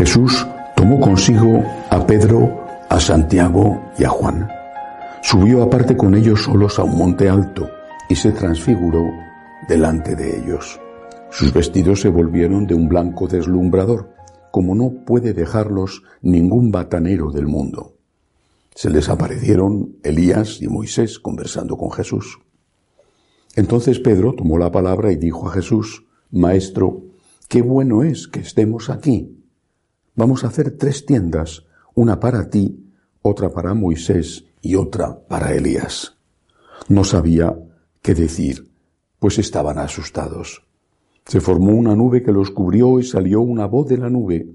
Jesús 0.00 0.46
tomó 0.76 0.98
consigo 0.98 1.62
a 1.90 2.06
Pedro, 2.06 2.64
a 2.88 2.98
Santiago 2.98 3.82
y 3.98 4.04
a 4.04 4.08
Juan. 4.08 4.48
Subió 5.22 5.62
aparte 5.62 5.94
con 5.94 6.14
ellos 6.14 6.44
solos 6.44 6.78
a 6.78 6.84
un 6.84 6.96
monte 6.96 7.28
alto 7.28 7.68
y 8.08 8.16
se 8.16 8.32
transfiguró 8.32 9.04
delante 9.68 10.16
de 10.16 10.38
ellos. 10.38 10.80
Sus 11.30 11.52
vestidos 11.52 12.00
se 12.00 12.08
volvieron 12.08 12.66
de 12.66 12.74
un 12.74 12.88
blanco 12.88 13.28
deslumbrador, 13.28 14.14
como 14.50 14.74
no 14.74 15.04
puede 15.04 15.34
dejarlos 15.34 16.02
ningún 16.22 16.70
batanero 16.70 17.30
del 17.30 17.46
mundo. 17.46 17.96
Se 18.74 18.88
les 18.88 19.10
aparecieron 19.10 19.96
Elías 20.02 20.62
y 20.62 20.68
Moisés 20.68 21.18
conversando 21.18 21.76
con 21.76 21.90
Jesús. 21.90 22.38
Entonces 23.54 23.98
Pedro 23.98 24.32
tomó 24.32 24.56
la 24.56 24.72
palabra 24.72 25.12
y 25.12 25.16
dijo 25.16 25.46
a 25.46 25.52
Jesús, 25.52 26.06
Maestro, 26.30 27.02
qué 27.48 27.60
bueno 27.60 28.02
es 28.02 28.28
que 28.28 28.40
estemos 28.40 28.88
aquí. 28.88 29.36
Vamos 30.14 30.44
a 30.44 30.48
hacer 30.48 30.76
tres 30.76 31.06
tiendas, 31.06 31.64
una 31.94 32.20
para 32.20 32.50
ti, 32.50 32.92
otra 33.22 33.50
para 33.50 33.74
Moisés 33.74 34.44
y 34.60 34.74
otra 34.74 35.20
para 35.28 35.54
Elías. 35.54 36.16
No 36.88 37.04
sabía 37.04 37.56
qué 38.02 38.14
decir, 38.14 38.70
pues 39.18 39.38
estaban 39.38 39.78
asustados. 39.78 40.64
Se 41.26 41.40
formó 41.40 41.72
una 41.72 41.94
nube 41.94 42.22
que 42.22 42.32
los 42.32 42.50
cubrió 42.50 42.98
y 42.98 43.04
salió 43.04 43.40
una 43.40 43.66
voz 43.66 43.86
de 43.88 43.98
la 43.98 44.10
nube. 44.10 44.48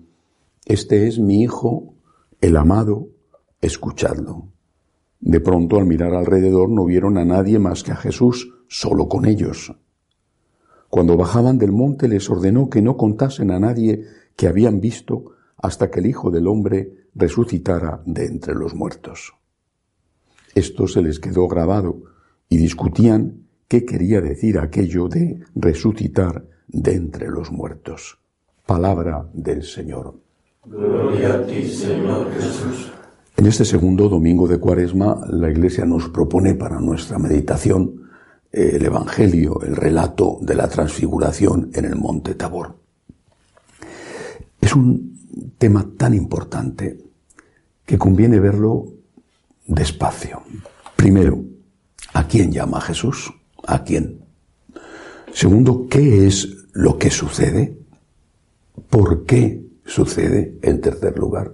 Este 0.65 1.07
es 1.07 1.19
mi 1.19 1.43
Hijo, 1.43 1.93
el 2.41 2.57
amado, 2.57 3.07
escuchadlo. 3.61 4.49
De 5.19 5.39
pronto 5.39 5.77
al 5.77 5.85
mirar 5.85 6.13
alrededor 6.13 6.69
no 6.69 6.85
vieron 6.85 7.17
a 7.17 7.25
nadie 7.25 7.59
más 7.59 7.83
que 7.83 7.91
a 7.91 7.95
Jesús, 7.95 8.51
solo 8.67 9.07
con 9.07 9.25
ellos. 9.25 9.73
Cuando 10.89 11.17
bajaban 11.17 11.57
del 11.57 11.71
monte 11.71 12.07
les 12.07 12.29
ordenó 12.29 12.69
que 12.69 12.81
no 12.81 12.97
contasen 12.97 13.51
a 13.51 13.59
nadie 13.59 14.03
que 14.35 14.47
habían 14.47 14.81
visto 14.81 15.34
hasta 15.65 15.89
que 15.89 15.99
el 15.99 16.05
Hijo 16.05 16.29
del 16.29 16.47
Hombre 16.47 17.07
resucitara 17.15 18.01
de 18.05 18.25
entre 18.25 18.53
los 18.53 18.75
muertos. 18.75 19.33
Esto 20.53 20.87
se 20.87 21.01
les 21.01 21.19
quedó 21.19 21.47
grabado 21.47 22.03
y 22.49 22.57
discutían 22.57 23.47
qué 23.67 23.83
quería 23.83 24.21
decir 24.21 24.59
aquello 24.59 25.07
de 25.07 25.43
resucitar 25.55 26.45
de 26.67 26.93
entre 26.93 27.27
los 27.27 27.51
muertos. 27.51 28.19
Palabra 28.65 29.27
del 29.33 29.63
Señor. 29.63 30.15
Gloria 30.65 31.35
a 31.35 31.45
ti, 31.45 31.67
Señor 31.67 32.31
Jesús. 32.33 32.91
En 33.37 33.45
este 33.45 33.65
segundo 33.65 34.07
domingo 34.07 34.47
de 34.47 34.59
Cuaresma, 34.59 35.19
la 35.29 35.49
Iglesia 35.49 35.85
nos 35.85 36.09
propone 36.09 36.55
para 36.55 36.79
nuestra 36.79 37.19
meditación 37.19 38.07
eh, 38.51 38.71
el 38.75 38.85
Evangelio, 38.85 39.61
el 39.61 39.75
relato 39.75 40.37
de 40.41 40.55
la 40.55 40.67
transfiguración 40.67 41.69
en 41.73 41.85
el 41.85 41.95
monte 41.95 42.35
Tabor. 42.35 42.75
Es 44.61 44.73
un 44.75 45.14
tema 45.57 45.87
tan 45.97 46.13
importante 46.13 46.97
que 47.85 47.97
conviene 47.97 48.39
verlo 48.39 48.93
despacio. 49.65 50.43
Primero, 50.95 51.43
¿a 52.13 52.27
quién 52.27 52.51
llama 52.51 52.81
Jesús? 52.81 53.31
¿A 53.67 53.83
quién? 53.83 54.21
Segundo, 55.33 55.87
¿qué 55.89 56.27
es 56.27 56.47
lo 56.73 56.97
que 56.97 57.09
sucede? 57.09 57.77
¿Por 58.89 59.25
qué 59.25 59.61
sucede? 59.85 60.57
En 60.61 60.81
tercer 60.81 61.17
lugar. 61.17 61.51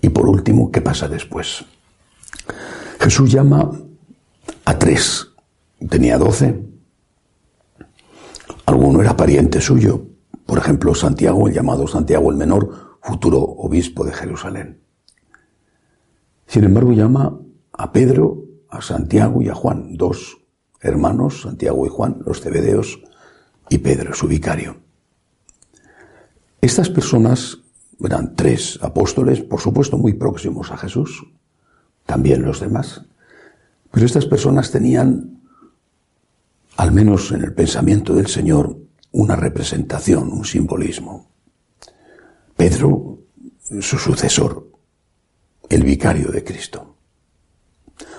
Y 0.00 0.08
por 0.08 0.28
último, 0.28 0.70
¿qué 0.70 0.80
pasa 0.80 1.08
después? 1.08 1.64
Jesús 3.00 3.32
llama 3.32 3.70
a 4.64 4.78
tres. 4.78 5.28
Tenía 5.88 6.18
doce. 6.18 6.60
Alguno 8.66 9.00
era 9.00 9.16
pariente 9.16 9.60
suyo. 9.60 10.06
Por 10.46 10.58
ejemplo, 10.58 10.94
Santiago, 10.94 11.48
el 11.48 11.54
llamado 11.54 11.86
Santiago 11.86 12.30
el 12.30 12.36
Menor, 12.36 12.98
futuro 13.02 13.38
obispo 13.40 14.04
de 14.04 14.12
Jerusalén. 14.12 14.80
Sin 16.46 16.64
embargo, 16.64 16.92
llama 16.92 17.38
a 17.72 17.92
Pedro, 17.92 18.44
a 18.68 18.80
Santiago 18.82 19.42
y 19.42 19.48
a 19.48 19.54
Juan, 19.54 19.96
dos 19.96 20.38
hermanos, 20.80 21.42
Santiago 21.42 21.86
y 21.86 21.88
Juan, 21.88 22.18
los 22.26 22.40
cebedeos, 22.40 23.00
y 23.68 23.78
Pedro, 23.78 24.14
su 24.14 24.26
vicario. 24.28 24.76
Estas 26.60 26.90
personas 26.90 27.58
eran 28.04 28.34
tres 28.36 28.78
apóstoles, 28.82 29.40
por 29.40 29.60
supuesto 29.60 29.96
muy 29.96 30.14
próximos 30.14 30.70
a 30.70 30.76
Jesús, 30.76 31.24
también 32.04 32.42
los 32.42 32.60
demás, 32.60 33.02
pero 33.90 34.06
estas 34.06 34.26
personas 34.26 34.70
tenían, 34.70 35.40
al 36.76 36.92
menos 36.92 37.30
en 37.32 37.42
el 37.42 37.54
pensamiento 37.54 38.14
del 38.14 38.26
Señor, 38.26 38.76
una 39.12 39.36
representación, 39.36 40.32
un 40.32 40.44
simbolismo. 40.44 41.30
Pedro, 42.56 43.18
su 43.80 43.98
sucesor, 43.98 44.70
el 45.68 45.82
vicario 45.82 46.30
de 46.30 46.42
Cristo. 46.44 46.96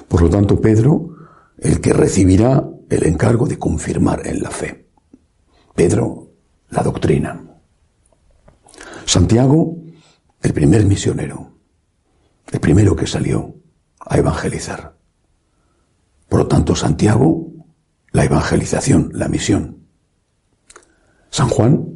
Por 0.07 0.21
lo 0.21 0.29
tanto, 0.29 0.59
Pedro, 0.59 1.15
el 1.57 1.81
que 1.81 1.93
recibirá 1.93 2.67
el 2.89 3.05
encargo 3.05 3.47
de 3.47 3.57
confirmar 3.57 4.27
en 4.27 4.41
la 4.41 4.51
fe. 4.51 4.87
Pedro, 5.75 6.31
la 6.69 6.83
doctrina. 6.83 7.43
Santiago, 9.05 9.77
el 10.41 10.53
primer 10.53 10.85
misionero, 10.85 11.57
el 12.51 12.59
primero 12.59 12.95
que 12.95 13.07
salió 13.07 13.55
a 13.99 14.17
evangelizar. 14.17 14.95
Por 16.29 16.39
lo 16.39 16.47
tanto, 16.47 16.75
Santiago, 16.75 17.51
la 18.11 18.25
evangelización, 18.25 19.11
la 19.13 19.27
misión. 19.27 19.82
San 21.33 21.49
Juan, 21.49 21.87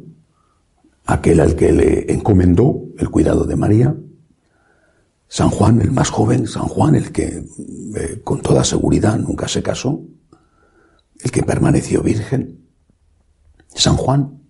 aquel 1.06 1.38
al 1.38 1.54
que 1.54 1.70
le 1.70 2.12
encomendó 2.12 2.82
el 2.98 3.08
cuidado 3.08 3.44
de 3.44 3.54
María. 3.54 3.94
San 5.28 5.50
Juan, 5.50 5.80
el 5.80 5.92
más 5.92 6.10
joven, 6.10 6.48
San 6.48 6.64
Juan, 6.64 6.96
el 6.96 7.12
que 7.12 7.44
eh, 7.94 8.20
con 8.24 8.42
toda 8.42 8.64
seguridad 8.64 9.16
nunca 9.16 9.46
se 9.46 9.62
casó, 9.62 10.02
el 11.20 11.30
que 11.30 11.44
permaneció 11.44 12.02
virgen. 12.02 12.66
San 13.68 13.96
Juan, 13.96 14.42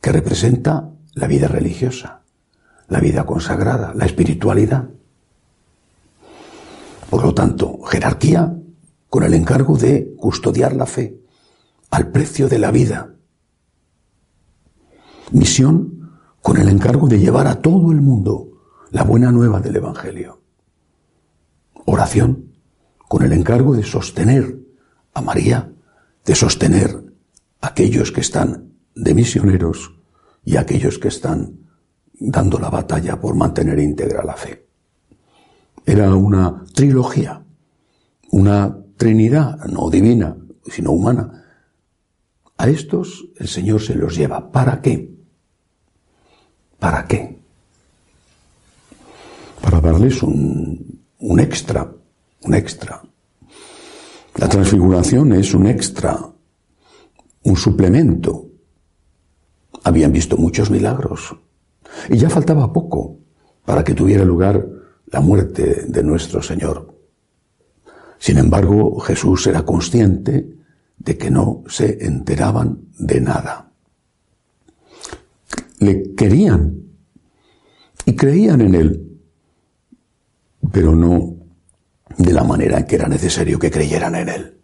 que 0.00 0.10
representa 0.10 0.90
la 1.14 1.28
vida 1.28 1.46
religiosa, 1.46 2.22
la 2.88 2.98
vida 2.98 3.24
consagrada, 3.24 3.92
la 3.94 4.06
espiritualidad. 4.06 4.88
Por 7.08 7.22
lo 7.22 7.34
tanto, 7.34 7.82
jerarquía 7.84 8.52
con 9.08 9.22
el 9.22 9.34
encargo 9.34 9.78
de 9.78 10.12
custodiar 10.18 10.74
la 10.74 10.86
fe 10.86 11.20
al 11.90 12.10
precio 12.10 12.48
de 12.48 12.58
la 12.58 12.72
vida. 12.72 13.14
Misión 15.32 16.10
con 16.42 16.56
el 16.56 16.68
encargo 16.68 17.08
de 17.08 17.18
llevar 17.18 17.46
a 17.46 17.60
todo 17.60 17.92
el 17.92 18.00
mundo 18.00 18.48
la 18.90 19.04
buena 19.04 19.30
nueva 19.30 19.60
del 19.60 19.76
Evangelio. 19.76 20.40
Oración 21.84 22.52
con 23.08 23.22
el 23.22 23.32
encargo 23.32 23.74
de 23.74 23.82
sostener 23.82 24.58
a 25.14 25.20
María, 25.20 25.72
de 26.24 26.34
sostener 26.34 27.04
a 27.60 27.68
aquellos 27.68 28.12
que 28.12 28.20
están 28.20 28.72
de 28.94 29.14
misioneros 29.14 29.94
y 30.44 30.56
a 30.56 30.60
aquellos 30.60 30.98
que 30.98 31.08
están 31.08 31.58
dando 32.12 32.58
la 32.58 32.70
batalla 32.70 33.20
por 33.20 33.34
mantener 33.34 33.78
íntegra 33.78 34.24
la 34.24 34.36
fe. 34.36 34.66
Era 35.84 36.14
una 36.14 36.64
trilogía, 36.74 37.42
una 38.30 38.78
trinidad, 38.96 39.64
no 39.66 39.88
divina, 39.88 40.36
sino 40.66 40.92
humana. 40.92 41.44
A 42.58 42.68
estos 42.68 43.28
el 43.38 43.48
Señor 43.48 43.80
se 43.80 43.94
los 43.94 44.16
lleva. 44.16 44.50
¿Para 44.50 44.82
qué? 44.82 45.17
¿Para 46.78 47.06
qué? 47.06 47.38
Para 49.60 49.80
darles 49.80 50.22
un, 50.22 51.02
un 51.18 51.40
extra, 51.40 51.90
un 52.42 52.54
extra. 52.54 53.02
La 54.36 54.48
transfiguración 54.48 55.32
es 55.32 55.52
un 55.54 55.66
extra, 55.66 56.18
un 57.42 57.56
suplemento. 57.56 58.46
Habían 59.84 60.12
visto 60.12 60.36
muchos 60.36 60.70
milagros 60.70 61.34
y 62.08 62.16
ya 62.16 62.30
faltaba 62.30 62.72
poco 62.72 63.18
para 63.64 63.82
que 63.82 63.94
tuviera 63.94 64.24
lugar 64.24 64.64
la 65.06 65.20
muerte 65.20 65.86
de 65.88 66.02
nuestro 66.02 66.42
Señor. 66.42 66.94
Sin 68.18 68.38
embargo, 68.38 68.98
Jesús 69.00 69.46
era 69.46 69.62
consciente 69.62 70.56
de 70.98 71.16
que 71.16 71.30
no 71.30 71.62
se 71.68 72.04
enteraban 72.04 72.80
de 72.98 73.20
nada. 73.20 73.67
Le 75.80 76.14
querían 76.14 76.82
y 78.04 78.14
creían 78.14 78.60
en 78.60 78.74
él, 78.74 79.20
pero 80.72 80.94
no 80.94 81.36
de 82.16 82.32
la 82.32 82.44
manera 82.44 82.78
en 82.78 82.86
que 82.86 82.96
era 82.96 83.08
necesario 83.08 83.58
que 83.58 83.70
creyeran 83.70 84.14
en 84.14 84.28
él. 84.28 84.58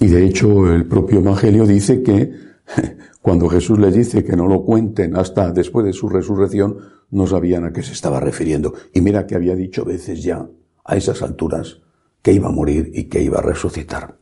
Y 0.00 0.08
de 0.08 0.24
hecho 0.26 0.72
el 0.72 0.86
propio 0.86 1.20
Evangelio 1.20 1.66
dice 1.66 2.02
que 2.02 2.32
cuando 3.22 3.48
Jesús 3.48 3.78
les 3.78 3.94
dice 3.94 4.24
que 4.24 4.36
no 4.36 4.46
lo 4.46 4.62
cuenten 4.64 5.16
hasta 5.16 5.50
después 5.52 5.84
de 5.86 5.92
su 5.92 6.08
resurrección, 6.08 6.78
no 7.10 7.26
sabían 7.26 7.64
a 7.64 7.72
qué 7.72 7.82
se 7.82 7.92
estaba 7.92 8.20
refiriendo. 8.20 8.74
Y 8.92 9.00
mira 9.00 9.26
que 9.26 9.34
había 9.34 9.54
dicho 9.54 9.84
veces 9.84 10.22
ya, 10.22 10.46
a 10.84 10.96
esas 10.96 11.22
alturas, 11.22 11.80
que 12.22 12.32
iba 12.32 12.48
a 12.48 12.52
morir 12.52 12.90
y 12.94 13.04
que 13.04 13.22
iba 13.22 13.38
a 13.38 13.42
resucitar. 13.42 14.16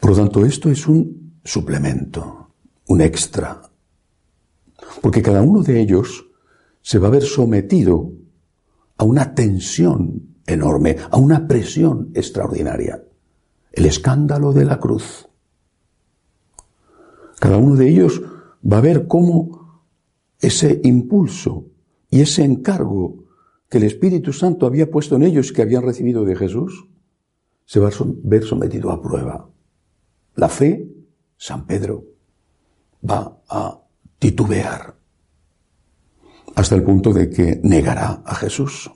Por 0.00 0.10
lo 0.10 0.16
tanto, 0.16 0.44
esto 0.44 0.70
es 0.70 0.86
un 0.86 1.38
suplemento, 1.44 2.43
un 2.86 3.00
extra. 3.00 3.62
Porque 5.00 5.22
cada 5.22 5.42
uno 5.42 5.62
de 5.62 5.80
ellos 5.80 6.26
se 6.82 6.98
va 6.98 7.08
a 7.08 7.12
ver 7.12 7.22
sometido 7.22 8.12
a 8.96 9.04
una 9.04 9.34
tensión 9.34 10.36
enorme, 10.46 10.96
a 11.10 11.16
una 11.16 11.46
presión 11.46 12.10
extraordinaria. 12.14 13.04
El 13.72 13.86
escándalo 13.86 14.52
de 14.52 14.64
la 14.64 14.78
cruz. 14.78 15.28
Cada 17.40 17.56
uno 17.56 17.74
de 17.74 17.88
ellos 17.88 18.22
va 18.70 18.78
a 18.78 18.82
ver 18.82 19.06
cómo 19.06 19.82
ese 20.40 20.80
impulso 20.84 21.66
y 22.10 22.20
ese 22.20 22.44
encargo 22.44 23.24
que 23.68 23.78
el 23.78 23.84
Espíritu 23.84 24.32
Santo 24.32 24.66
había 24.66 24.90
puesto 24.90 25.16
en 25.16 25.24
ellos 25.24 25.52
que 25.52 25.62
habían 25.62 25.82
recibido 25.82 26.24
de 26.24 26.36
Jesús, 26.36 26.86
se 27.64 27.80
va 27.80 27.88
a 27.88 27.92
ver 28.22 28.44
sometido 28.44 28.90
a 28.90 29.02
prueba. 29.02 29.50
La 30.36 30.48
fe, 30.48 30.88
San 31.36 31.66
Pedro, 31.66 32.04
va 33.08 33.40
a 33.48 33.78
titubear 34.18 34.94
hasta 36.54 36.74
el 36.74 36.82
punto 36.82 37.12
de 37.12 37.30
que 37.30 37.60
negará 37.62 38.22
a 38.24 38.34
Jesús. 38.34 38.90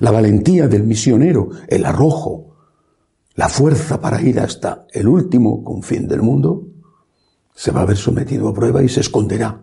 La 0.00 0.10
valentía 0.10 0.66
del 0.66 0.82
misionero, 0.82 1.50
el 1.68 1.84
arrojo, 1.84 2.56
la 3.34 3.48
fuerza 3.48 4.00
para 4.00 4.20
ir 4.20 4.40
hasta 4.40 4.86
el 4.90 5.06
último 5.06 5.62
confín 5.62 6.08
del 6.08 6.22
mundo, 6.22 6.66
se 7.54 7.70
va 7.70 7.82
a 7.82 7.86
ver 7.86 7.96
sometido 7.96 8.48
a 8.48 8.54
prueba 8.54 8.82
y 8.82 8.88
se 8.88 9.00
esconderá. 9.00 9.62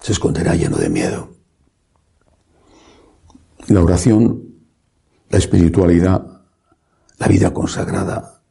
Se 0.00 0.12
esconderá 0.12 0.54
lleno 0.54 0.76
de 0.76 0.88
miedo. 0.88 1.30
La 3.68 3.82
oración, 3.82 4.42
la 5.28 5.38
espiritualidad, 5.38 6.42
la 7.18 7.28
vida 7.28 7.52
consagrada, 7.52 8.42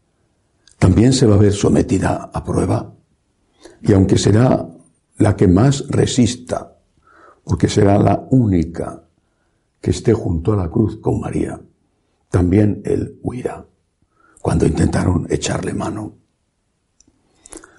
también 0.77 1.13
se 1.13 1.25
va 1.25 1.35
a 1.35 1.39
ver 1.39 1.53
sometida 1.53 2.29
a 2.33 2.43
prueba. 2.43 2.93
Y 3.81 3.93
aunque 3.93 4.17
será 4.17 4.67
la 5.17 5.35
que 5.35 5.47
más 5.47 5.87
resista 5.89 6.75
porque 7.45 7.69
será 7.69 7.97
la 7.99 8.27
única 8.31 9.03
que 9.79 9.91
esté 9.91 10.13
junto 10.13 10.51
a 10.53 10.57
la 10.57 10.69
cruz 10.69 10.97
con 10.99 11.19
María. 11.19 11.61
También 12.29 12.81
él 12.83 13.19
huirá 13.21 13.63
cuando 14.41 14.65
intentaron 14.65 15.27
echarle 15.29 15.73
mano. 15.73 16.15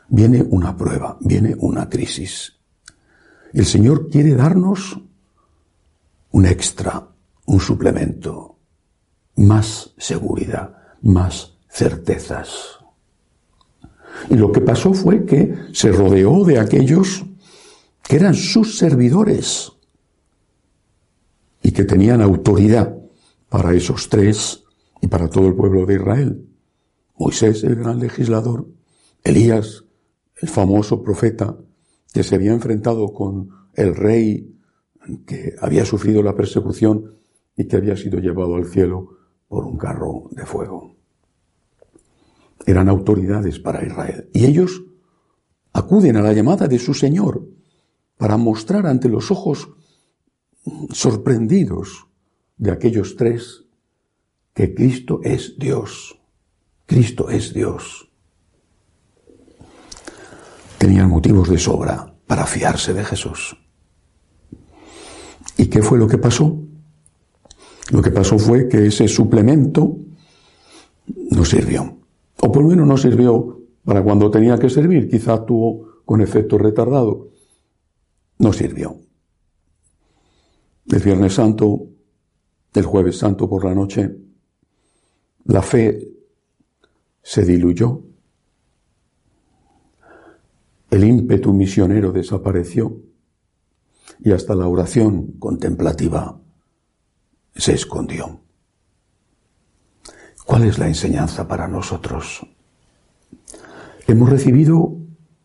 Viene 0.09 0.43
una 0.43 0.77
prueba, 0.77 1.19
viene 1.21 1.56
una 1.59 1.88
crisis. 1.88 2.55
El 3.53 3.67
Señor 3.67 4.09
quiere 4.09 4.35
darnos 4.35 5.00
un 6.31 6.47
extra, 6.47 7.09
un 7.47 7.61
suplemento, 7.61 8.56
más 9.37 9.94
seguridad, 9.99 10.77
más 11.03 11.59
certezas. 11.69 12.75
Y 14.30 14.34
lo 14.34 14.52
que 14.52 14.60
pasó 14.60 14.92
fue 14.92 15.24
que 15.24 15.54
se 15.72 15.92
rodeó 15.92 16.44
de 16.44 16.58
aquellos 16.58 17.24
que 18.02 18.16
eran 18.16 18.34
sus 18.34 18.78
servidores 18.78 19.72
y 21.62 21.72
que 21.72 21.84
tenían 21.84 22.20
autoridad 22.20 22.96
para 23.48 23.74
esos 23.74 24.08
tres 24.08 24.64
y 25.00 25.08
para 25.08 25.28
todo 25.28 25.48
el 25.48 25.54
pueblo 25.54 25.86
de 25.86 25.94
Israel. 25.94 26.46
Moisés, 27.18 27.64
el 27.64 27.76
gran 27.76 27.98
legislador, 27.98 28.66
Elías, 29.24 29.84
el 30.36 30.48
famoso 30.48 31.02
profeta 31.02 31.56
que 32.12 32.22
se 32.22 32.34
había 32.34 32.52
enfrentado 32.52 33.12
con 33.12 33.50
el 33.74 33.94
rey 33.94 34.56
que 35.26 35.54
había 35.60 35.84
sufrido 35.84 36.22
la 36.22 36.34
persecución 36.34 37.16
y 37.56 37.66
que 37.66 37.76
había 37.76 37.96
sido 37.96 38.18
llevado 38.18 38.56
al 38.56 38.66
cielo 38.66 39.16
por 39.48 39.64
un 39.64 39.76
carro 39.76 40.28
de 40.32 40.44
fuego. 40.44 40.95
Eran 42.66 42.88
autoridades 42.88 43.58
para 43.60 43.86
Israel. 43.86 44.28
Y 44.34 44.44
ellos 44.44 44.82
acuden 45.72 46.16
a 46.16 46.22
la 46.22 46.32
llamada 46.32 46.66
de 46.66 46.78
su 46.78 46.92
Señor 46.92 47.48
para 48.18 48.36
mostrar 48.36 48.86
ante 48.86 49.08
los 49.08 49.30
ojos 49.30 49.68
sorprendidos 50.90 52.06
de 52.56 52.72
aquellos 52.72 53.16
tres 53.16 53.64
que 54.52 54.74
Cristo 54.74 55.20
es 55.22 55.58
Dios. 55.58 56.18
Cristo 56.86 57.30
es 57.30 57.52
Dios. 57.52 58.10
Tenían 60.78 61.08
motivos 61.08 61.48
de 61.48 61.58
sobra 61.58 62.14
para 62.26 62.46
fiarse 62.46 62.92
de 62.94 63.04
Jesús. 63.04 63.56
¿Y 65.56 65.66
qué 65.66 65.82
fue 65.82 65.98
lo 65.98 66.08
que 66.08 66.18
pasó? 66.18 66.58
Lo 67.90 68.02
que 68.02 68.10
pasó 68.10 68.38
fue 68.38 68.68
que 68.68 68.86
ese 68.86 69.06
suplemento 69.08 69.96
no 71.30 71.44
sirvió. 71.44 71.95
O 72.41 72.53
por 72.53 72.62
lo 72.62 72.69
menos 72.69 72.87
no 72.87 72.97
sirvió 72.97 73.62
para 73.85 74.03
cuando 74.03 74.31
tenía 74.31 74.59
que 74.59 74.69
servir. 74.69 75.09
Quizá 75.09 75.44
tuvo 75.44 76.03
con 76.05 76.21
efecto 76.21 76.59
retardado 76.59 77.31
no 78.38 78.53
sirvió. 78.53 79.00
El 80.88 81.00
Viernes 81.00 81.35
Santo, 81.35 81.88
el 82.75 82.85
Jueves 82.85 83.19
Santo 83.19 83.49
por 83.49 83.65
la 83.65 83.75
noche, 83.75 84.17
la 85.44 85.62
fe 85.62 86.09
se 87.23 87.44
diluyó, 87.44 88.03
el 90.91 91.05
ímpetu 91.05 91.53
misionero 91.53 92.12
desapareció 92.12 93.00
y 94.21 94.31
hasta 94.31 94.55
la 94.55 94.69
oración 94.69 95.33
contemplativa 95.38 96.41
se 97.55 97.73
escondió. 97.73 98.40
¿Cuál 100.47 100.62
es 100.62 100.79
la 100.79 100.87
enseñanza 100.87 101.49
para 101.49 101.67
nosotros? 101.67 102.47
Hemos 104.07 104.31
recibido 104.31 104.97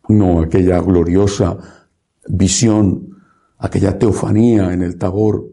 no 0.08 0.40
aquella 0.40 0.78
gloriosa 0.78 1.58
visión, 2.28 3.16
aquella 3.58 3.98
teofanía 3.98 4.72
en 4.72 4.82
el 4.82 4.96
tabor. 4.98 5.50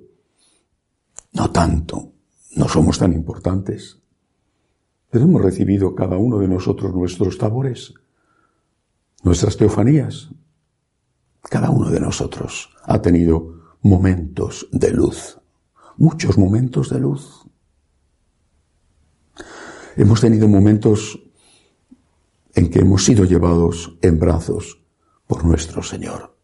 No 1.33 1.49
tanto, 1.49 2.11
no 2.57 2.69
somos 2.69 2.99
tan 2.99 3.11
importantes. 3.11 3.99
Pero 5.09 5.25
hemos 5.25 5.41
recibido 5.41 5.95
cada 5.95 6.15
uno 6.15 6.37
de 6.37 6.47
nosotros 6.47 6.93
nuestros 6.93 7.39
tabores, 7.39 7.95
nuestras 9.23 9.57
teofanías. 9.57 10.29
Cada 11.41 11.71
uno 11.71 11.89
de 11.89 11.99
nosotros 11.99 12.69
ha 12.83 13.01
tenido 13.01 13.75
momentos 13.81 14.69
de 14.71 14.91
luz, 14.91 15.39
muchos 15.97 16.37
momentos 16.37 16.91
de 16.91 16.99
luz. 16.99 17.48
Hemos 19.99 20.21
tenido 20.21 20.47
momentos 20.47 21.19
en 22.55 22.69
que 22.69 22.79
hemos 22.79 23.03
sido 23.03 23.25
llevados 23.25 23.97
en 24.01 24.17
brazos 24.17 24.81
por 25.27 25.43
nuestro 25.43 25.83
Señor. 25.83 26.37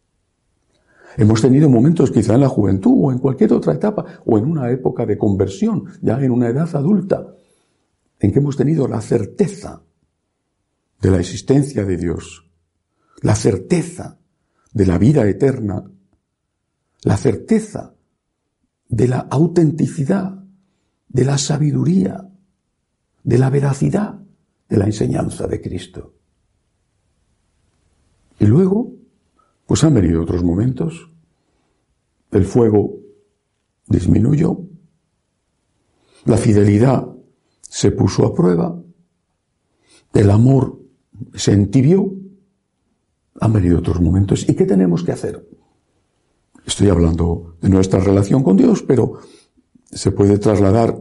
Hemos 1.15 1.41
tenido 1.41 1.69
momentos 1.69 2.11
quizá 2.11 2.35
en 2.35 2.41
la 2.41 2.49
juventud 2.49 2.91
o 2.97 3.13
en 3.13 3.19
cualquier 3.19 3.53
otra 3.53 3.71
etapa 3.71 4.03
o 4.25 4.37
en 4.37 4.43
una 4.43 4.69
época 4.71 5.05
de 5.05 5.17
conversión, 5.17 5.85
ya 6.01 6.21
en 6.21 6.31
una 6.31 6.49
edad 6.49 6.67
adulta, 6.75 7.33
en 8.19 8.33
que 8.33 8.39
hemos 8.39 8.57
tenido 8.57 8.89
la 8.89 8.99
certeza 8.99 9.83
de 10.99 11.11
la 11.11 11.21
existencia 11.21 11.85
de 11.85 11.95
Dios, 11.95 12.51
la 13.21 13.35
certeza 13.35 14.19
de 14.73 14.85
la 14.85 14.97
vida 14.97 15.25
eterna, 15.29 15.81
la 17.03 17.15
certeza 17.15 17.93
de 18.89 19.07
la 19.07 19.19
autenticidad, 19.19 20.43
de 21.07 21.23
la 21.23 21.37
sabiduría, 21.37 22.31
de 23.25 23.37
la 23.37 23.49
veracidad 23.49 24.21
de 24.69 24.77
la 24.77 24.85
enseñanza 24.85 25.47
de 25.47 25.59
Cristo. 25.59 26.13
Y 28.39 28.45
luego 28.45 28.93
pues 29.65 29.83
han 29.83 29.95
venido 29.95 30.21
otros 30.21 30.43
momentos. 30.43 31.09
El 32.31 32.45
fuego 32.45 32.97
disminuyó. 33.87 34.59
La 36.25 36.37
fidelidad 36.37 37.07
se 37.61 37.91
puso 37.91 38.25
a 38.25 38.33
prueba. 38.33 38.79
El 40.13 40.29
amor 40.29 40.79
se 41.33 41.53
entibió. 41.53 42.13
Han 43.41 43.53
venido 43.53 43.79
otros 43.79 43.99
momentos. 43.99 44.47
¿Y 44.47 44.55
qué 44.55 44.65
tenemos 44.65 45.03
que 45.03 45.11
hacer? 45.11 45.47
Estoy 46.65 46.89
hablando 46.89 47.57
de 47.61 47.69
nuestra 47.69 47.99
relación 47.99 48.43
con 48.43 48.57
Dios, 48.57 48.83
pero 48.83 49.19
se 49.83 50.11
puede 50.11 50.37
trasladar, 50.37 50.99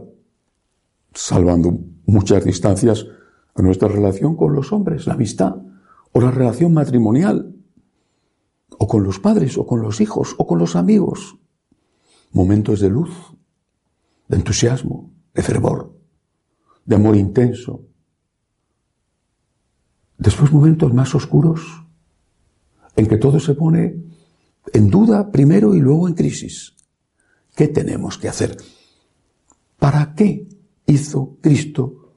salvando 1.15 1.79
muchas 2.05 2.43
distancias, 2.43 3.07
a 3.55 3.61
nuestra 3.61 3.87
relación 3.87 4.35
con 4.35 4.53
los 4.53 4.71
hombres, 4.73 5.07
la 5.07 5.13
amistad, 5.13 5.55
o 6.11 6.21
la 6.21 6.29
relación 6.29 6.73
matrimonial, 6.73 7.55
o 8.77 8.87
con 8.87 9.03
los 9.03 9.19
padres, 9.19 9.57
o 9.57 9.65
con 9.65 9.81
los 9.81 10.01
hijos, 10.01 10.35
o 10.37 10.45
con 10.45 10.59
los 10.59 10.75
amigos. 10.75 11.37
Momentos 12.31 12.81
de 12.81 12.89
luz, 12.89 13.09
de 14.27 14.35
entusiasmo, 14.35 15.13
de 15.33 15.41
fervor, 15.41 15.97
de 16.83 16.95
amor 16.95 17.15
intenso. 17.15 17.85
Después 20.17 20.51
momentos 20.51 20.93
más 20.93 21.15
oscuros, 21.15 21.85
en 22.97 23.07
que 23.07 23.17
todo 23.17 23.39
se 23.39 23.53
pone 23.53 24.03
en 24.73 24.89
duda 24.89 25.31
primero 25.31 25.75
y 25.75 25.79
luego 25.79 26.07
en 26.07 26.13
crisis. 26.13 26.75
¿Qué 27.55 27.69
tenemos 27.69 28.17
que 28.17 28.27
hacer? 28.27 28.57
¿Para 29.79 30.13
qué 30.13 30.47
hizo 30.85 31.37
Cristo 31.41 32.13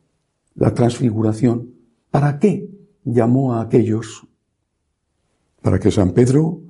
la 0.55 0.75
transfiguración? 0.75 1.75
¿Para 2.11 2.39
qué 2.39 2.69
llamó 3.05 3.55
a 3.55 3.63
aquellos? 3.63 4.27
Para 5.63 5.79
que 5.79 5.91
San 5.91 6.13
Pedro 6.13 6.61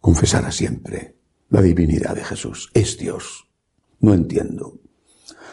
confesara 0.00 0.50
siempre 0.50 1.16
la 1.48 1.62
divinidad 1.62 2.14
de 2.14 2.24
Jesús. 2.24 2.70
Es 2.74 2.98
Dios. 2.98 3.48
No 4.00 4.14
entiendo. 4.14 4.80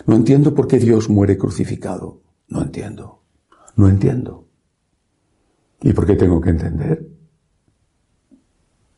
No 0.06 0.16
entiendo 0.16 0.56
por 0.56 0.68
qué 0.68 0.80
Dios 0.80 1.10
muere 1.10 1.38
crucificado. 1.38 2.22
No 2.48 2.62
entiendo. 2.62 3.22
No 3.76 3.88
entiendo. 3.88 4.48
¿Y 5.82 5.94
por 5.94 6.06
qué 6.06 6.16
tengo 6.16 6.42
que 6.42 6.50
entender? 6.50 7.08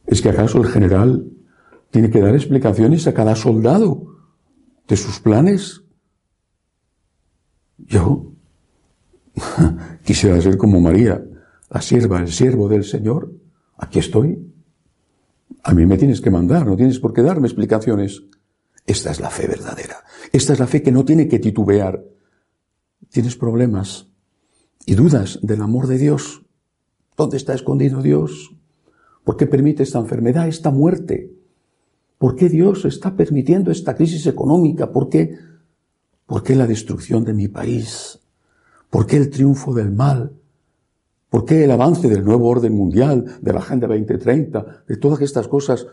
¿Es 0.08 0.22
que 0.22 0.30
acaso 0.30 0.60
el 0.60 0.68
general 0.68 1.32
tiene 1.90 2.10
que 2.10 2.22
dar 2.22 2.34
explicaciones 2.34 3.08
a 3.08 3.14
cada 3.14 3.36
soldado 3.36 4.18
de 4.88 4.98
sus 4.98 5.20
planes? 5.20 5.84
Yo 7.88 8.32
quisiera 10.04 10.42
ser 10.42 10.58
como 10.58 10.80
María, 10.80 11.24
la 11.70 11.82
sierva, 11.82 12.20
el 12.20 12.32
siervo 12.32 12.68
del 12.68 12.84
Señor. 12.84 13.32
Aquí 13.78 14.00
estoy. 14.00 14.52
A 15.64 15.74
mí 15.74 15.86
me 15.86 15.98
tienes 15.98 16.22
que 16.22 16.32
mandar, 16.32 16.66
no 16.66 16.76
tienes 16.76 17.00
por 17.00 17.14
qué 17.14 17.22
darme 17.22 17.48
explicaciones. 17.48 18.24
Esta 18.86 19.12
es 19.12 19.20
la 19.20 19.30
fe 19.30 19.48
verdadera. 19.48 20.04
Esta 20.32 20.54
es 20.54 20.60
la 20.60 20.68
fe 20.68 20.82
que 20.82 20.92
no 20.92 21.06
tiene 21.06 21.28
que 21.28 21.40
titubear. 21.40 22.04
Tienes 23.10 23.36
problemas 23.36 24.08
y 24.86 24.96
dudas 24.96 25.40
del 25.42 25.62
amor 25.62 25.88
de 25.88 25.98
Dios. 25.98 26.42
¿Dónde 27.16 27.38
está 27.38 27.54
escondido 27.54 28.02
Dios? 28.02 28.56
¿Por 29.24 29.38
qué 29.38 29.46
permite 29.46 29.84
esta 29.84 30.00
enfermedad, 30.00 30.48
esta 30.48 30.72
muerte? 30.72 31.32
¿Por 32.18 32.36
qué 32.36 32.50
Dios 32.50 32.86
está 32.86 33.16
permitiendo 33.16 33.72
esta 33.72 33.96
crisis 33.96 34.26
económica? 34.28 34.92
¿Por 34.92 35.10
qué, 35.10 35.36
¿Por 36.32 36.44
qué 36.44 36.56
la 36.56 36.66
destrucción 36.66 37.26
de 37.26 37.34
mi 37.34 37.50
país? 37.50 38.18
¿Por 38.90 39.06
qué 39.06 39.18
el 39.18 39.30
triunfo 39.30 39.74
del 39.74 39.92
mal? 39.92 40.32
¿Por 41.30 41.44
qué 41.44 41.66
el 41.66 41.72
avance 41.72 42.08
del 42.08 42.24
nuevo 42.24 42.48
orden 42.48 42.74
mundial, 42.74 43.40
de 43.42 43.52
la 43.52 43.60
Agenda 43.60 43.86
2030, 43.88 44.86
de 44.88 44.96
todas 44.96 45.20
estas 45.20 45.50
cosas, 45.50 45.86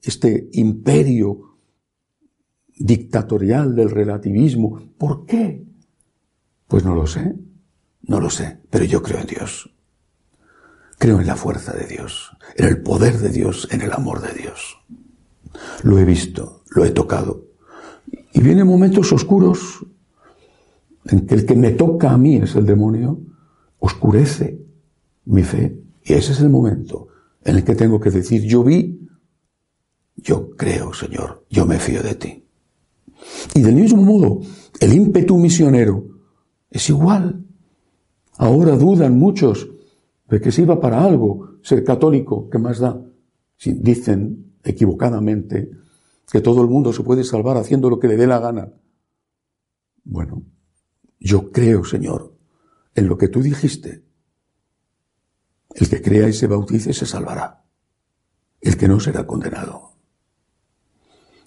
este 0.00 0.48
imperio 0.52 1.56
dictatorial 2.76 3.74
del 3.74 3.90
relativismo? 3.90 4.80
¿Por 4.96 5.26
qué? 5.26 5.66
Pues 6.68 6.84
no 6.84 6.94
lo 6.94 7.08
sé. 7.08 7.34
No 8.02 8.20
lo 8.20 8.30
sé, 8.30 8.60
pero 8.70 8.84
yo 8.84 9.02
creo 9.02 9.18
en 9.18 9.26
Dios. 9.26 9.74
Creo 10.98 11.18
en 11.18 11.26
la 11.26 11.34
fuerza 11.34 11.72
de 11.72 11.88
Dios, 11.88 12.30
en 12.54 12.66
el 12.68 12.80
poder 12.80 13.18
de 13.18 13.30
Dios, 13.30 13.66
en 13.72 13.80
el 13.80 13.92
amor 13.92 14.22
de 14.22 14.40
Dios. 14.40 14.78
Lo 15.82 15.98
he 15.98 16.04
visto, 16.04 16.62
lo 16.70 16.84
he 16.84 16.92
tocado. 16.92 17.51
Y 18.32 18.40
vienen 18.40 18.66
momentos 18.66 19.12
oscuros 19.12 19.84
en 21.06 21.26
que 21.26 21.34
el 21.34 21.46
que 21.46 21.54
me 21.54 21.72
toca 21.72 22.12
a 22.12 22.18
mí 22.18 22.36
es 22.36 22.54
el 22.54 22.66
demonio, 22.66 23.20
oscurece 23.78 24.60
mi 25.26 25.42
fe. 25.42 25.78
Y 26.04 26.14
ese 26.14 26.32
es 26.32 26.40
el 26.40 26.48
momento 26.48 27.08
en 27.44 27.56
el 27.56 27.64
que 27.64 27.74
tengo 27.74 28.00
que 28.00 28.10
decir, 28.10 28.42
yo 28.42 28.62
vi, 28.62 29.08
yo 30.16 30.50
creo, 30.56 30.94
Señor, 30.94 31.44
yo 31.50 31.66
me 31.66 31.78
fío 31.78 32.02
de 32.02 32.14
ti. 32.14 32.44
Y 33.54 33.62
del 33.62 33.74
mismo 33.74 34.02
modo, 34.02 34.40
el 34.80 34.92
ímpetu 34.92 35.36
misionero 35.36 36.06
es 36.70 36.88
igual. 36.88 37.44
Ahora 38.38 38.76
dudan 38.76 39.18
muchos 39.18 39.68
de 40.28 40.40
que 40.40 40.50
sirva 40.52 40.80
para 40.80 41.04
algo 41.04 41.56
ser 41.62 41.84
católico, 41.84 42.48
¿qué 42.48 42.58
más 42.58 42.78
da? 42.78 43.00
Si 43.56 43.72
dicen 43.72 44.54
equivocadamente 44.64 45.70
que 46.32 46.40
todo 46.40 46.62
el 46.62 46.68
mundo 46.68 46.94
se 46.94 47.02
puede 47.02 47.24
salvar 47.24 47.58
haciendo 47.58 47.90
lo 47.90 47.98
que 48.00 48.08
le 48.08 48.16
dé 48.16 48.26
la 48.26 48.38
gana. 48.38 48.72
Bueno, 50.02 50.46
yo 51.20 51.52
creo, 51.52 51.84
Señor, 51.84 52.34
en 52.94 53.06
lo 53.06 53.18
que 53.18 53.28
tú 53.28 53.42
dijiste. 53.42 54.02
El 55.74 55.90
que 55.90 56.00
crea 56.00 56.30
y 56.30 56.32
se 56.32 56.46
bautice 56.46 56.94
se 56.94 57.04
salvará. 57.04 57.66
El 58.62 58.78
que 58.78 58.88
no 58.88 58.98
será 58.98 59.26
condenado. 59.26 59.98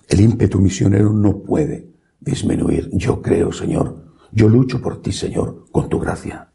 El 0.08 0.22
ímpetu 0.22 0.60
misionero 0.60 1.12
no 1.12 1.42
puede 1.42 1.92
disminuir. 2.20 2.92
Yo 2.94 3.24
creo, 3.24 3.52
Señor. 3.52 4.14
Yo 4.32 4.48
lucho 4.50 4.84
por 4.84 5.02
ti, 5.02 5.12
Señor, 5.12 5.66
con 5.72 5.90
tu 5.90 6.00
gracia. 6.00 6.52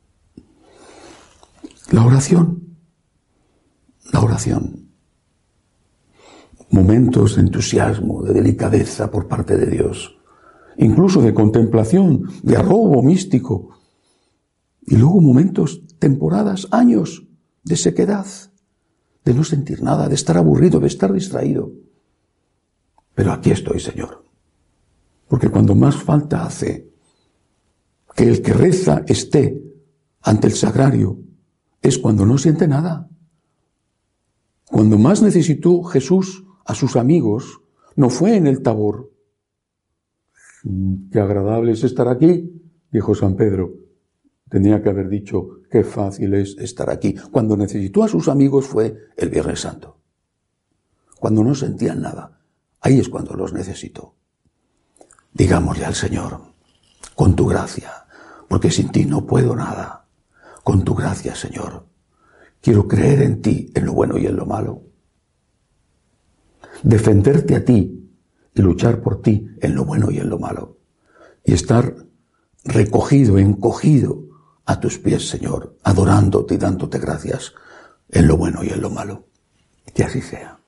La 1.91 2.07
oración. 2.07 2.77
La 4.13 4.21
oración. 4.21 4.90
Momentos 6.71 7.37
de 7.37 7.43
entusiasmo, 7.43 8.23
de 8.23 8.33
delicadeza 8.33 9.11
por 9.11 9.27
parte 9.27 9.57
de 9.57 9.67
Dios. 9.67 10.17
Incluso 10.77 11.21
de 11.21 11.35
contemplación, 11.35 12.31
de 12.43 12.57
arrobo 12.57 13.03
místico. 13.03 13.77
Y 14.87 14.97
luego 14.97 15.21
momentos, 15.21 15.83
temporadas, 15.99 16.69
años 16.71 17.27
de 17.65 17.77
sequedad, 17.77 18.27
de 19.25 19.35
no 19.35 19.45
sentir 19.45 19.83
nada, 19.83 20.09
de 20.09 20.15
estar 20.15 20.37
aburrido, 20.37 20.81
de 20.81 20.87
estar 20.87 21.13
distraído. 21.13 21.73
Pero 23.15 23.33
aquí 23.33 23.51
estoy, 23.51 23.81
Señor. 23.81 24.25
Porque 25.29 25.49
cuando 25.49 25.75
más 25.75 25.97
falta 25.97 26.45
hace 26.45 26.91
que 28.17 28.25
el 28.25 28.43
que 28.43 28.53
reza 28.53 29.05
esté 29.07 29.63
ante 30.23 30.47
el 30.47 30.55
sagrario 30.55 31.19
es 31.83 31.99
cuando 31.99 32.27
no 32.27 32.39
siente 32.39 32.67
nada. 32.67 33.09
Cuando 34.67 34.99
más 34.99 35.23
necesitó 35.23 35.83
Jesús 35.83 36.45
a 36.71 36.75
sus 36.75 36.97
amigos, 36.97 37.61
no 37.97 38.11
fue 38.11 38.37
en 38.37 38.47
el 38.47 38.63
tabor. 38.63 39.13
Qué 41.11 41.21
agradable 41.21 41.73
es 41.73 41.85
estar 41.85 42.09
aquí, 42.09 42.63
dijo 42.91 43.15
San 43.15 43.35
Pedro. 43.35 43.73
Tenía 44.49 44.83
que 44.83 44.91
haber 44.91 45.09
dicho, 45.09 45.61
qué 45.71 45.85
fácil 45.85 46.35
es 46.35 46.57
estar 46.59 46.91
aquí. 46.91 47.15
Cuando 47.31 47.57
necesitó 47.57 48.05
a 48.05 48.09
sus 48.09 48.29
amigos 48.29 48.67
fue 48.67 49.09
el 49.17 49.31
Viernes 49.31 49.61
Santo. 49.61 49.99
Cuando 51.19 51.43
no 51.45 51.55
sentían 51.55 52.03
nada. 52.03 52.41
Ahí 52.81 52.99
es 52.99 53.09
cuando 53.09 53.35
los 53.35 53.53
necesitó. 53.53 54.15
Digámosle 55.33 55.85
al 55.85 55.95
Señor, 55.95 56.41
con 57.15 57.37
tu 57.37 57.47
gracia, 57.47 57.91
porque 58.49 58.71
sin 58.71 58.91
ti 58.91 59.05
no 59.05 59.27
puedo 59.27 59.55
nada 59.55 60.01
con 60.65 60.85
tu 60.85 60.95
gracia, 60.95 61.35
Señor. 61.35 61.87
Quiero 62.61 62.87
creer 62.87 63.23
en 63.23 63.43
ti, 63.43 63.73
en 63.75 63.87
lo 63.87 63.93
bueno 63.93 64.19
y 64.19 64.27
en 64.27 64.37
lo 64.37 64.47
malo. 64.47 64.90
Defenderte 66.83 67.57
a 67.57 67.65
ti 67.65 68.11
y 68.55 68.63
luchar 68.63 69.01
por 69.01 69.23
ti 69.23 69.49
en 69.61 69.75
lo 69.75 69.85
bueno 69.85 70.11
y 70.11 70.19
en 70.19 70.29
lo 70.29 70.39
malo. 70.39 70.79
Y 71.45 71.53
estar 71.53 71.95
recogido, 72.65 73.39
encogido 73.39 74.25
a 74.67 74.81
tus 74.81 74.99
pies, 74.99 75.29
Señor, 75.29 75.77
adorándote 75.83 76.55
y 76.55 76.59
dándote 76.59 76.99
gracias 76.99 77.55
en 78.09 78.29
lo 78.29 78.37
bueno 78.37 78.63
y 78.63 78.69
en 78.69 78.81
lo 78.81 78.91
malo. 78.91 79.27
Que 79.95 80.05
así 80.05 80.21
sea. 80.21 80.60